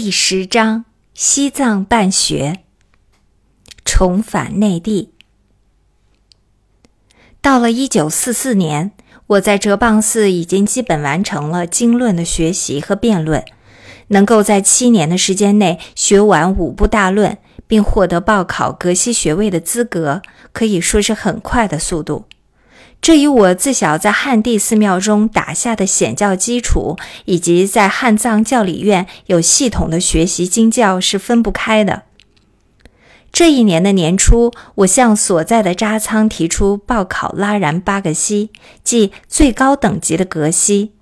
[0.00, 2.60] 第十章：西藏办学，
[3.84, 5.10] 重返内地。
[7.42, 8.92] 到了一九四四年，
[9.26, 13.44] 我在哲蚌寺已经基本完成了经论的学习和辩论，
[14.06, 17.36] 能够在七年的时间内学完五部大论，
[17.66, 20.22] 并获得报考格西学位的资格，
[20.52, 22.26] 可以说是很快的速度。
[23.00, 32.02] 这与我自小在汉地寺庙中打下的显教基础，以及在汉藏教理院有系统的学习经教是分不开的。
[33.30, 38.50] 这一年的年初，我向所在的扎仓提出报考拉然巴格西，
[38.82, 40.92] 即最高等级的格西。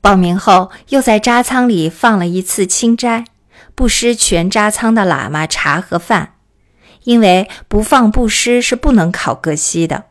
[0.00, 3.24] 报名后，又在扎仓里放了一次清斋，
[3.74, 6.34] 布施全扎仓的喇嘛茶和饭，
[7.04, 10.04] 因为不放布施是不能考格西的。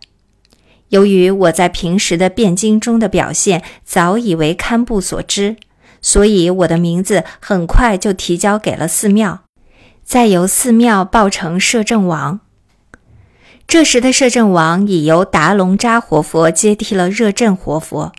[0.90, 5.58] 由于我在平时的辩经中的表现早已为堪布所知，
[6.02, 9.42] 所以我的名字很快就提交给了寺庙，
[10.04, 12.40] 再由寺庙报成摄政王。
[13.68, 18.14] 这时的摄政王已由达隆扎活佛接替了热振活佛。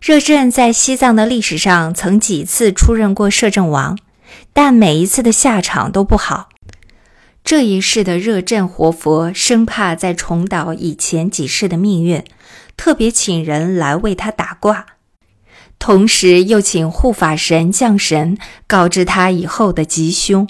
[0.00, 3.98] 热振在西藏的历史上曾几次出任过摄政王，
[4.54, 6.49] 但每一次的下场都不好。
[7.50, 12.22] 这一世的热振活佛生怕再重蹈以前几世的命运，
[12.76, 14.86] 特别请人来为他打卦，
[15.76, 20.48] 同时又请护法神降神告知他以后的吉凶。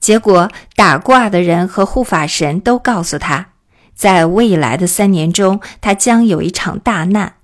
[0.00, 3.50] 结果打卦的人和护法神都告诉他，
[3.94, 7.34] 在未来的三年中，他将有一场大难，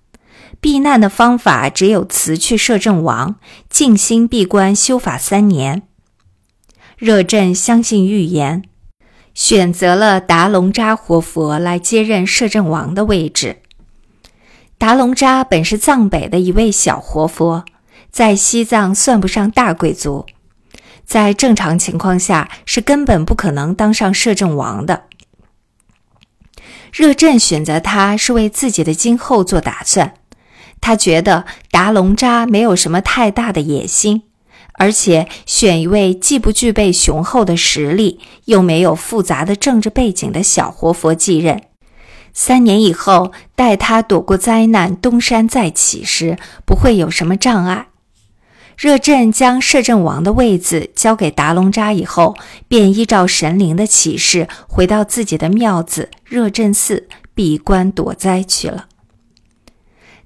[0.60, 3.36] 避难的方法只有辞去摄政王，
[3.70, 5.84] 静心闭关修法三年。
[6.98, 8.64] 热振相信预言，
[9.32, 13.58] 选择了达隆扎活佛来接任摄政王的位置。
[14.78, 17.64] 达隆扎本是藏北的一位小活佛，
[18.10, 20.26] 在西藏算不上大贵族，
[21.04, 25.04] 在正常情况下是根本不可能当上摄政王的。
[26.92, 30.14] 热振选择他是为自己的今后做打算，
[30.80, 34.24] 他觉得达隆扎没有什么太大的野心。
[34.78, 41.62] 而且选一位既不具备雄厚的实力，又没有复杂的政治背景的小活佛继任，
[42.32, 47.88] 三年以后待他躲过灾难，东山再起时，不会有什么障碍。
[48.76, 52.36] 热振将摄政王的位子交给达隆扎以后，
[52.68, 58.86] 便依照神灵的启示，回到自己的庙子热振寺闭关躲灾去了。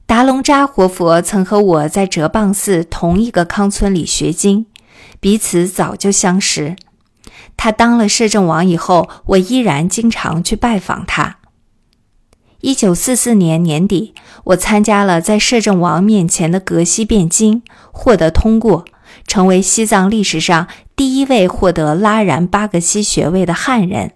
[0.06, 4.66] 达隆扎活佛曾和我在哲蚌寺同一个康村里学经，
[5.20, 6.76] 彼此早就相识。
[7.56, 11.38] 他当了摄政王以后，我依然经常去拜访他。
[12.60, 14.14] 一九四四年年底，
[14.44, 18.84] 我参加了在摄政王面前的格西辩经，获得通过，
[19.26, 24.12] 成为西藏历史上第一位获得拉然巴格西学位的汉人。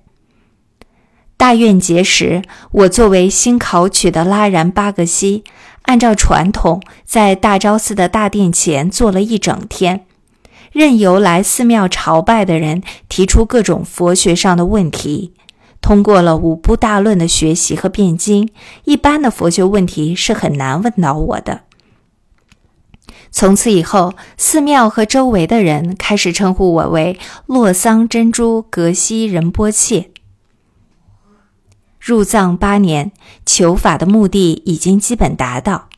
[1.36, 2.42] 大愿节时，
[2.72, 5.44] 我作为新考取的拉然巴格西。
[5.82, 10.04] 按照传统，在大昭寺的大殿前坐了一整天，
[10.72, 15.32] 任由来寺庙朝拜的人提出各种佛学上的问题，
[15.80, 18.50] 通过了五部大论的学习和辩经。
[18.82, 21.60] 一般的佛学问题是很难问到我的。
[23.30, 30.10] 从此以后，寺庙和周围的人开始称呼我为洛桑珍珠格西仁波切。
[32.06, 33.10] 入藏八年，
[33.44, 35.88] 求法的目的已经基本达到。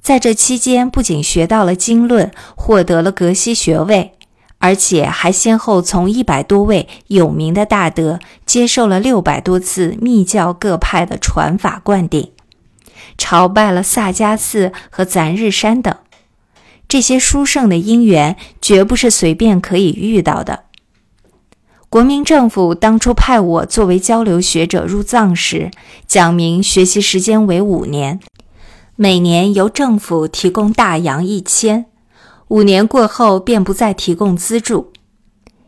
[0.00, 4.12] 在这期间，不仅学到了经论，获得了格西学位，
[4.56, 12.30] 而且还先后从一百多位有名的大德接受了六百多次密教各派的传法灌顶，
[13.18, 15.94] 朝拜了萨迦寺和咱日山等。
[16.88, 20.64] 这些殊胜的因缘，绝不是随便可以遇到的。
[21.92, 25.70] 国民政府当初派我作为交流学者入藏时，
[26.06, 28.18] 讲明学习时间为五年，
[28.96, 31.84] 每年由政府提供大洋一千，
[32.48, 34.90] 五年过后便不再提供资助。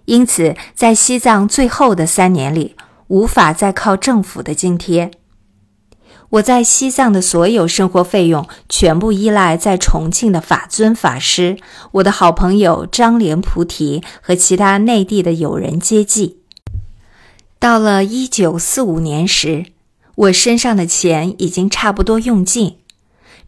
[0.06, 2.74] 因此，在西藏最后的三年里，
[3.08, 5.10] 无法再靠政府的津贴。
[6.34, 11.58] 我在西藏的所有生活费用全部依赖在重庆的法尊法师、
[11.92, 16.38] 我的好朋友张莲菩提和其他内地的友人接济。
[17.60, 19.66] 到了一九四五年时，
[20.16, 22.78] 我身上的钱已经差不多用尽。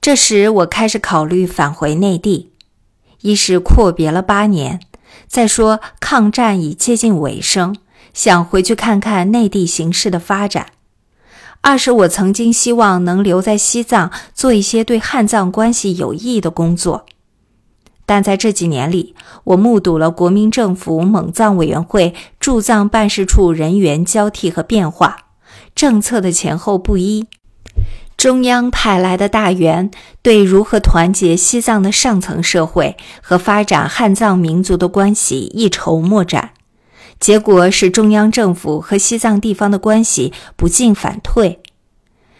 [0.00, 2.52] 这时，我开始考虑返回内地，
[3.22, 4.78] 一是阔别了八年，
[5.26, 7.74] 再说抗战已接近尾声，
[8.14, 10.66] 想回去看看内地形势的发展。
[11.66, 17.06] 二是我曾经希望能留在西藏做一些对汉藏关系有益的工作。
[18.04, 25.16] 但在这几年里，我目睹了国民政府蒙藏委员会驻藏办事处人员交替和变化，
[25.74, 27.26] 政策的前后不一。
[28.16, 29.90] 中央派来的大员
[30.22, 36.52] 对如何团结西藏的上层社会和发展汉藏民族的关系一筹莫展，
[37.18, 41.60] 结果使中央政府和西藏地方的关系不进反退。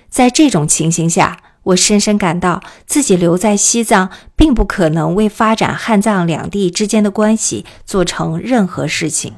[0.09, 9.35] 在这种情形下，我深深感到自己留在西藏，并不可能为发展汉藏两地之间的关系做成任何事情。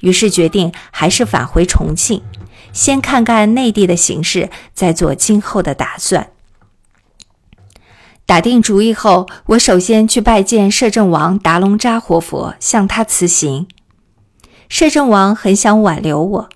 [0.00, 2.22] 于是决定还是返回重庆。
[2.72, 6.30] 先看看内地的形势，再做今后的打算。
[8.26, 13.66] 打定主意后，我首先去拜见摄政王达隆扎活佛，向他辞行。
[14.68, 16.48] 摄政王很想挽留我，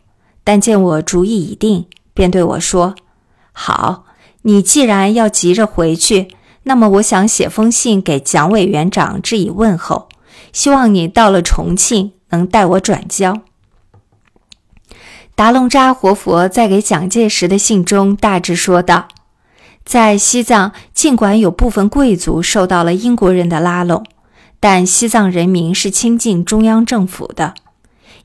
[0.45, 2.95] 但见我主意已定，便对我说
[3.53, 4.05] ：“好，
[4.43, 6.29] 你既然要急着回去，
[6.65, 10.09] 那么我想写封信给蒋委员长致以问候，
[10.53, 13.41] 希望你到了重庆能代我转交。”
[15.35, 19.09] 达隆扎活佛在给蒋介石的信中大致说道
[19.83, 24.05] ：“在西藏，尽管有部分贵族受到了英国人的拉拢，
[24.61, 27.55] 但西藏人民是亲近中央政府的，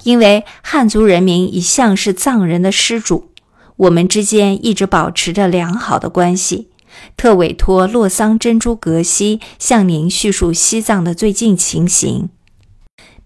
[0.07, 3.29] 因为汉族人民一向是藏人的施主，
[3.75, 6.69] 我们之间一直保持着良好的关系。
[7.17, 12.29] 特委托洛桑珍珠格西向您叙述西藏的最近情形，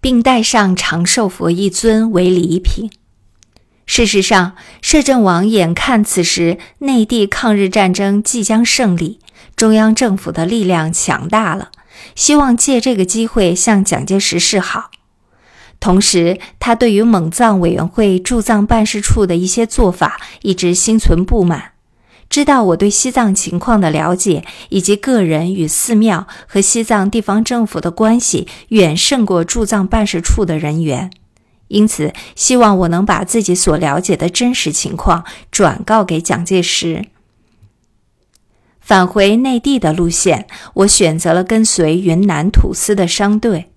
[0.00, 2.90] 并带上长寿佛一尊为礼品。”
[3.86, 9.20] 事实上，摄政王眼看此时内地抗日战争即将胜利，
[9.54, 11.70] 中央政府的力量强大了，
[12.16, 14.90] 希望借这个机会向蒋介石示好。
[15.82, 21.72] 同时，他对于蒙藏委员会驻藏办事处的一些做法一直心存不满。
[22.30, 31.10] 知道我对西藏情况的了解，以及个人与寺庙和西藏地方政府的关系远胜过驻藏办事处的人员。
[31.66, 37.06] 因此，希望我能把自己所了解的真实情况转告给蒋介石。
[38.80, 43.71] 返回内地的路线，我选择了跟随云南土司的商队，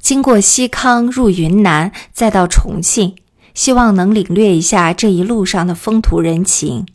[0.00, 3.16] 经过西康入云南，再到重庆，
[3.54, 6.86] 希望能领略一下这一路上的风土人情。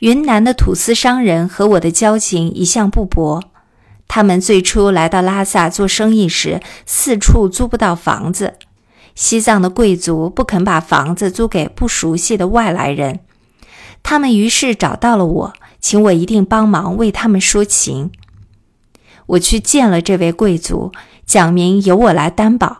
[0.00, 3.42] 云南的土司商人和我的交情一向不薄。
[4.08, 8.54] 他们最初来到拉萨做生意时，四处租不到房子。
[9.14, 13.20] 西藏的贵族不肯把房子租给不熟悉的外来人，
[14.02, 18.10] 他们于是找到了我，请我一定帮忙为他们说情。
[19.24, 20.92] 我去见了这位贵族，
[21.26, 22.78] 讲明由我来担保。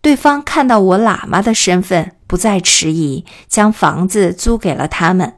[0.00, 5.34] 对方看到我喇嘛的身份，不再迟疑，将房子租给了他们。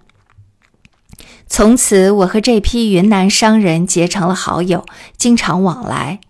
[1.47, 4.85] 从此，我和这批云南商人结成了好友，
[5.17, 6.21] 经常往来。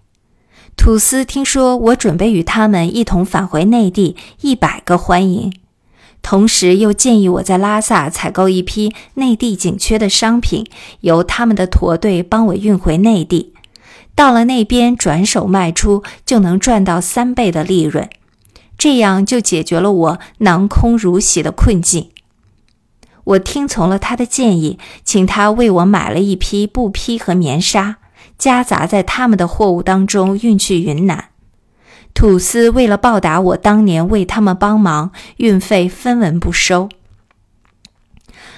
[0.77, 5.53] 土司听说我准备与他们一同返回内地，一百个欢迎，
[6.23, 10.65] 同时又建议我在拉萨采购一批内地紧缺的商品，
[11.01, 13.55] 由他们的驼队帮我运回内地，
[14.19, 18.11] 到了那边转手卖出，就能赚到三倍的利润，
[18.77, 22.11] 这样就解决了我囊空如洗的困境。
[23.23, 27.99] 我听从了他的建议，请他为我买了一批布匹和棉纱，
[28.37, 31.27] 夹杂在他们的货物当中运去云南。
[32.13, 36.89] 土司为了报答我当年为他们帮忙，运费分文不收。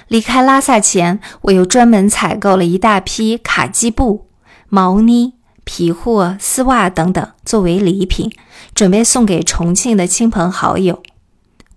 [0.07, 4.25] 离开拉萨前，我又专门采购了一大批卡基布、
[4.67, 8.31] 毛呢、皮货、丝袜等等作为礼品，
[8.73, 11.01] 准备送给重庆的亲朋好友。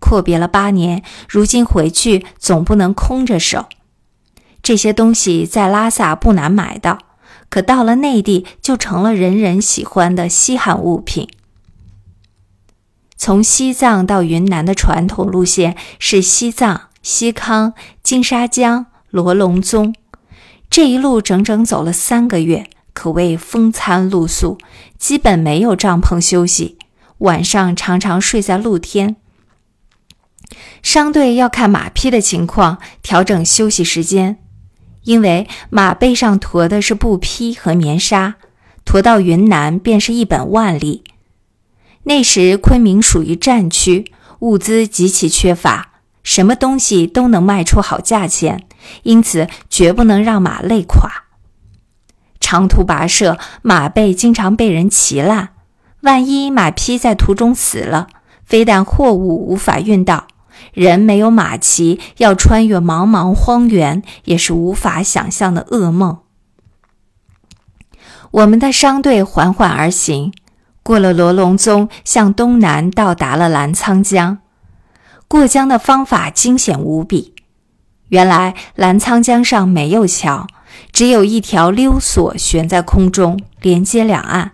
[0.01, 3.67] 阔别了八年，如今回去总不能空着手。
[4.63, 6.99] 这些东西在拉萨不难买到，
[7.49, 11.29] 可到了内地就成了人人喜欢的稀罕物品。
[13.17, 17.73] 从西藏到云南的传统路线是西藏、西康、
[18.03, 19.95] 金沙江、罗龙宗，
[20.69, 24.57] 这一路整整走了三个月，可谓风餐露宿，
[24.97, 26.79] 基本没有帐篷休息，
[27.19, 29.17] 晚上常常睡在露天。
[30.83, 34.39] 商队要看马匹的情况调整休息时间，
[35.03, 38.37] 因为马背上驮的是布匹和棉纱，
[38.85, 41.03] 驮到云南便是一本万利。
[42.05, 48.67] 那时昆明属于战区，物资极其缺乏，什么东西都能卖出好价钱，
[49.03, 51.24] 因此绝不能让马累垮。
[52.55, 55.49] 长途跋涉，马背经常被人骑烂，
[56.03, 58.07] 万一马匹在途中死了，
[58.45, 60.29] 非但货物无法运到。
[60.73, 66.19] 人没有马骑，要穿越茫茫荒原，也是无法想象的噩梦。
[68.31, 70.33] 我们的商队缓缓而行，
[70.85, 74.39] 过了罗龙宗，向东南到达了澜沧江。
[75.27, 77.35] 过江的方法惊险无比。
[78.11, 80.47] 原来澜沧江上没有桥，
[80.93, 84.53] 只有一条溜索悬在空中，连接两岸。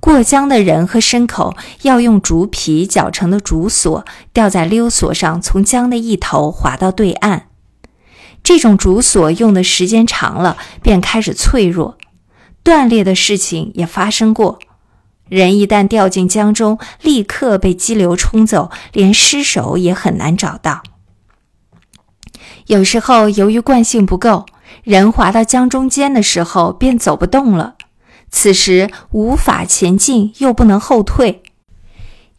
[0.00, 7.46] 过江的人和牲口要用竹皮绞成的竹索吊在溜索上，从江的一头划到对岸。
[8.42, 11.96] 这种竹索用的时间长了，便开始脆弱，
[12.62, 14.58] 断裂的事情也发生过。
[15.30, 20.82] 人一旦掉进江中，立刻被激流冲走，连尸首也很难找到。
[22.66, 24.44] 有时候由于惯性不够，
[24.82, 27.76] 人滑到江中间的时候便走不动了。
[28.30, 31.42] 此时无法前进，又不能后退，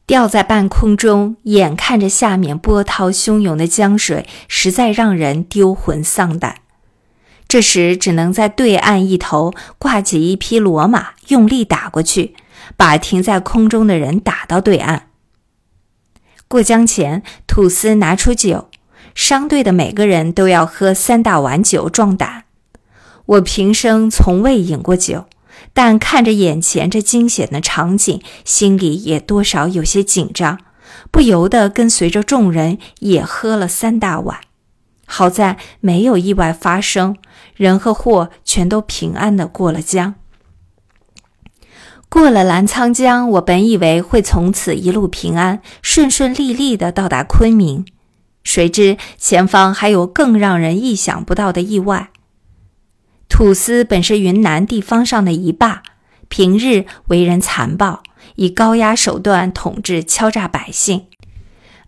[0.05, 6.57] 吊在半空中，眼看着下面波涛汹涌的江水，实在让人丢魂丧胆。
[7.47, 12.35] 这时只能在对岸一头挂起一匹骡马，用力打过去，
[12.75, 15.07] 把停在空中的人打到对岸。
[16.47, 18.69] 过江前，土司拿出酒，
[19.15, 22.43] 商队的每个人都要喝三大碗酒壮胆。
[23.25, 25.25] 我平生从未饮过酒。
[25.73, 30.59] 但看着眼前这惊险的场景，心里也多少有些紧张，
[31.11, 34.39] 不由得跟随着众人也喝了三大碗。
[35.05, 37.17] 好在没有意外发生，
[37.55, 40.15] 人和货全都平安的过了江。
[42.07, 47.85] 过了澜沧江，我本以为会从此一路平安，顺顺利利的到达昆明，
[48.45, 52.11] 谁知前方还有更让人意想不到的意外。
[53.27, 55.83] 土司本是云南地方上的一霸，
[56.29, 58.03] 平日为人残暴，
[58.35, 61.07] 以高压手段统治、敲诈百姓，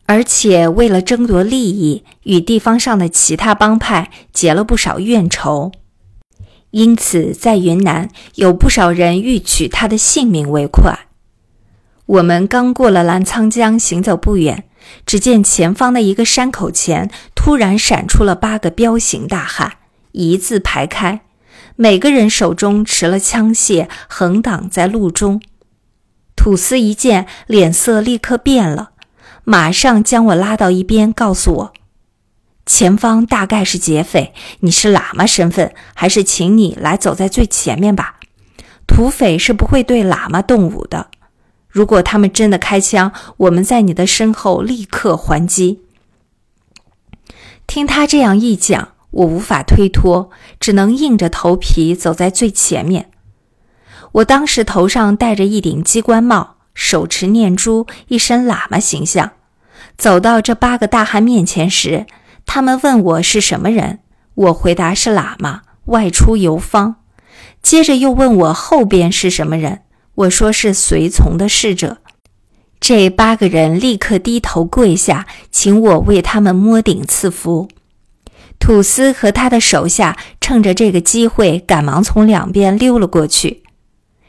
[0.07, 5.71] 而且为了争夺利益，与地方上的其他帮派结了不少怨仇。
[6.71, 11.07] 因此，在云南有不少人欲取他的性命为快。
[12.05, 14.66] 我们刚过了澜沧江，行走不远，
[15.05, 19.73] 只见前方的一个山口前突然闪出了八个彪形大汉，
[20.11, 21.21] 一字排开。
[21.75, 25.41] 每个人手中持了枪械，横挡在路中。
[26.35, 28.91] 土司一见，脸色立刻变了，
[29.43, 31.73] 马上将我拉到一边，告诉我
[32.65, 38.15] ：“前方大概是劫匪，你是喇嘛身份，还是请你来走在最前面吧。
[38.87, 41.09] 土匪是不会对喇嘛动武的。
[41.77, 45.81] 如果他们真的开枪，我们在你的身后立刻还击。”
[47.67, 48.89] 听他这样一讲。
[49.11, 50.29] 我无法推脱，
[50.59, 53.09] 只能硬着头皮走在最前面。
[54.11, 59.31] 我当时头上戴着一顶鸡冠帽，手持念珠，一身喇嘛形象。
[59.97, 62.05] 走到这八个大汉面前时，
[62.45, 63.99] 他们问我是什么人，
[64.35, 66.97] 我回答是喇嘛，外出游方。
[67.63, 69.81] 接着又问我后边是什么人，
[70.17, 71.97] 我说是随从的侍者。
[72.79, 77.67] 这八个人立刻低头跪下，请我为他们摸顶赐福。
[78.57, 83.61] 土司和他的手下趁着这个机会，赶忙从两边溜了过去。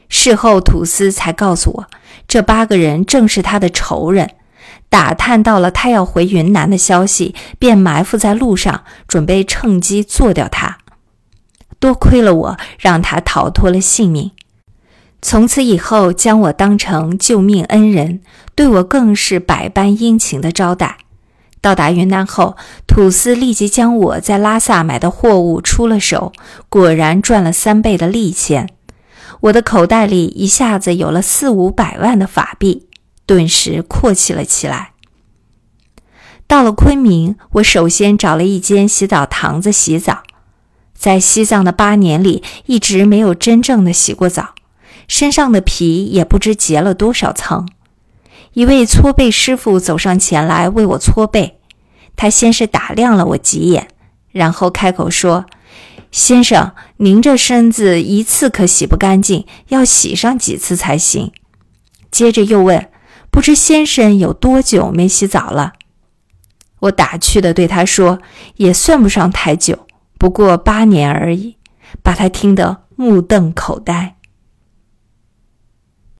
[0.09, 1.87] 事后，土司才告诉我，
[2.27, 4.35] 这八个人正是他的仇人。
[4.89, 10.77] 打探到了他要回云南的消息，便埋伏在路上，准备趁机做掉他。
[11.79, 14.31] 多亏了我，让他逃脱了性命。
[15.21, 18.21] 从此以后，将我当成救命恩人，
[18.55, 20.97] 对我更是百般殷勤的招待。
[21.61, 22.55] 到达云南后，
[22.87, 26.31] 土司立即将我在拉萨买的货物出了手，
[26.69, 28.69] 果然赚了三倍的利钱。
[29.41, 32.87] 我的口袋里一下子有了四五百万的法币，
[33.25, 34.91] 顿时阔气了起来。
[36.47, 40.23] 到了昆明，我首先找了一间洗澡堂子洗澡。
[40.97, 44.55] 在西藏的八年里，一直没有真正的洗过澡，
[45.09, 47.67] 身上的皮也不知结了多少层。
[48.53, 51.57] 一位搓背师傅走上前来为我搓背，
[52.15, 53.89] 他先是打量了我几眼，
[54.31, 55.45] 然后开口说
[56.11, 61.31] ：“先生，您这身子一次可洗不干净，要洗上几次才行。”
[62.11, 62.89] 接着又问
[63.31, 65.73] ：“不知先生有多久没洗澡了？”
[66.81, 68.19] 我打趣地对他说
[68.57, 69.87] ：“也算不上太久，
[70.17, 71.57] 不过八年而已。”
[72.03, 74.15] 把他听得目瞪口呆。